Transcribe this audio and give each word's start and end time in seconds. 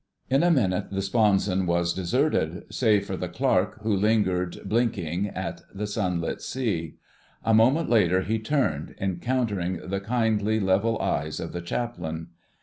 In 0.31 0.41
a 0.41 0.49
minute 0.49 0.89
the 0.89 0.99
sponson 1.03 1.67
was 1.67 1.93
deserted, 1.93 2.63
save 2.73 3.05
for 3.05 3.15
the 3.15 3.27
Clerk 3.29 3.79
who 3.83 3.95
lingered, 3.95 4.57
blinking 4.67 5.27
at 5.27 5.61
the 5.71 5.85
sunlit 5.85 6.41
sea. 6.41 6.95
A 7.45 7.53
moment 7.53 7.87
later 7.87 8.21
he 8.23 8.39
turned, 8.39 8.95
encountering 8.99 9.79
the 9.85 9.99
kindly, 9.99 10.59
level 10.59 10.99
eyes 10.99 11.39
of 11.39 11.51
the 11.53 11.61
Chaplain. 11.61 12.29